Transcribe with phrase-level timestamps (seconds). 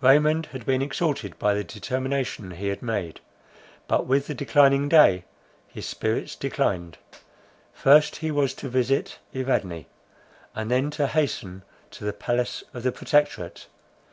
[0.00, 3.20] Raymond had been exalted by the determination he had made;
[3.86, 5.22] but with the declining day
[5.68, 6.98] his spirits declined.
[7.72, 9.84] First he was to visit Evadne,
[10.56, 11.62] and then to hasten
[11.92, 13.68] to the palace of the Protectorate.